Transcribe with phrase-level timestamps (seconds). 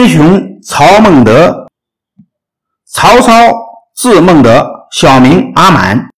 [0.00, 1.68] 奸雄曹孟德。
[2.86, 3.52] 曹操
[3.94, 6.08] 字孟德，小名阿满，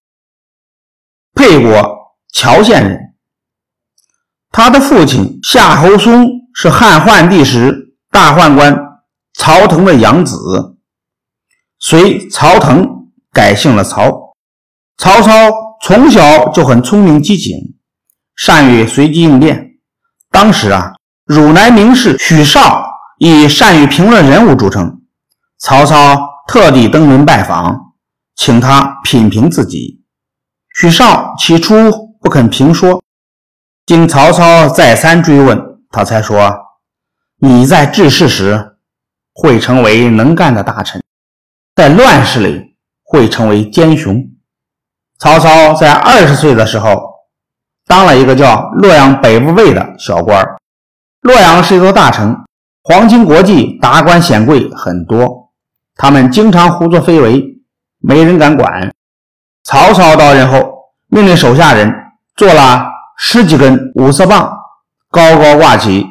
[1.33, 2.97] 沛国谯县人。
[4.53, 8.73] 他的父亲夏侯嵩是汉桓帝时大宦官
[9.33, 10.77] 曹腾的养子，
[11.77, 12.87] 随曹腾
[13.33, 14.33] 改姓了曹。
[14.97, 15.51] 曹操
[15.83, 17.53] 从小就很聪明机警，
[18.37, 19.71] 善于随机应变。
[20.31, 20.93] 当时啊，
[21.25, 22.81] 汝南名士许绍
[23.25, 25.01] 以善于评论人物著称。
[25.57, 27.93] 曹操特地登门拜访，
[28.35, 30.03] 请他品评自己。
[30.75, 31.73] 许绍起初
[32.19, 33.01] 不肯评说，
[33.85, 35.57] 经曹操再三追问，
[35.89, 36.53] 他才说
[37.39, 38.75] ：“你在治世时
[39.33, 41.01] 会成为能干的大臣，
[41.75, 44.21] 在乱世里会成为奸雄。”
[45.17, 47.13] 曹操在二十岁的时候。
[47.85, 50.41] 当了一个叫洛阳北部尉的小官
[51.19, 52.42] 洛阳是一座大城，
[52.85, 55.53] 皇亲国戚、达官显贵很多，
[55.95, 57.41] 他们经常胡作非为，
[58.01, 58.93] 没人敢管。
[59.63, 61.89] 曹操到任后，命令手下人
[62.35, 62.85] 做了
[63.17, 64.51] 十几根五色棒，
[65.09, 66.05] 高高挂起，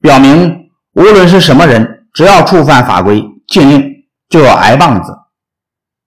[0.00, 3.88] 表明无论是什么人，只要触犯法规禁令，
[4.28, 5.16] 就要挨棒子。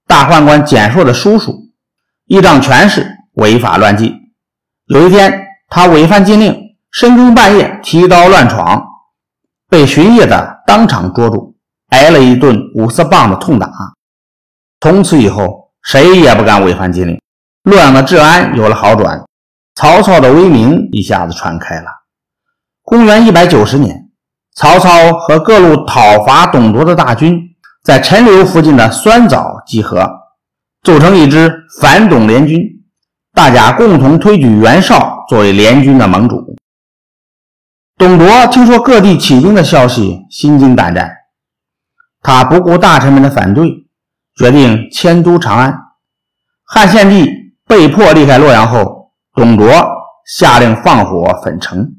[0.05, 1.69] 大宦官蹇硕的叔叔，
[2.25, 4.13] 依仗权势，违法乱纪。
[4.87, 8.83] 有一天，他违反禁令，深更半夜提刀乱闯，
[9.71, 11.55] 被巡夜的当场捉住，
[11.91, 13.71] 挨了一顿五色棒的痛打。
[14.81, 17.17] 从此以后，谁也不敢违反禁令，
[17.63, 19.23] 洛阳的治安有了好转，
[19.75, 21.85] 曹操的威名一下子传开了。
[22.83, 24.09] 公元一百九十年，
[24.57, 27.39] 曹操和各路讨伐董卓的大军
[27.81, 30.05] 在陈留附近的酸枣集合，
[30.83, 32.59] 组成一支反董联军。
[33.33, 36.50] 大家共同推举袁绍作为联军的盟主。
[38.01, 41.07] 董卓听说各地起兵的消息，心惊胆战。
[42.23, 43.85] 他不顾大臣们的反对，
[44.35, 45.71] 决定迁都长安。
[46.65, 47.29] 汉献帝
[47.67, 49.71] 被迫离开洛阳后，董卓
[50.25, 51.91] 下令放火焚城，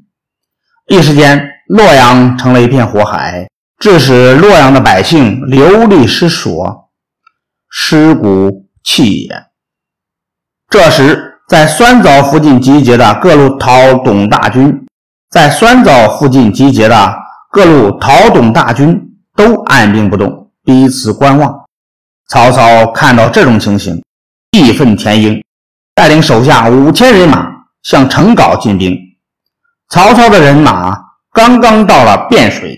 [0.87, 3.47] 一时间洛阳成了一片火海，
[3.79, 6.91] 致使洛阳的百姓流离失所，
[7.69, 9.45] 尸骨弃也。
[10.67, 14.82] 这时，在酸枣附近集结的各路讨董大军，
[15.33, 17.15] 在酸枣附近集结的
[17.49, 18.95] 各路讨董大军
[19.35, 21.65] 都按兵不动，彼此观望。
[22.27, 23.99] 曹操看到这种情形，
[24.51, 25.43] 义愤填膺，
[25.95, 27.47] 带领手下五千人马
[27.81, 28.95] 向成皋进兵。
[29.89, 30.95] 曹操的人马
[31.31, 32.77] 刚刚到了汴水，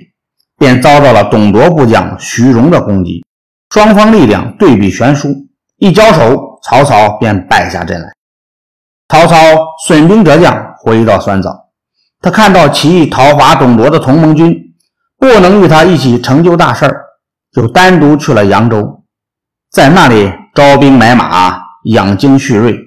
[0.57, 3.25] 便遭到了董卓部将徐荣的攻击，
[3.71, 5.27] 双方力量对比悬殊，
[5.79, 6.57] 一交手。
[6.63, 8.07] 曹操便败下阵来。
[9.09, 9.35] 曹操
[9.85, 11.64] 损兵折将，回到酸枣。
[12.21, 14.55] 他看到起义讨伐董卓的同盟军
[15.17, 16.91] 不能与他一起成就大事
[17.51, 19.03] 就单独去了扬州，
[19.71, 22.77] 在那里招兵买马，养精蓄锐，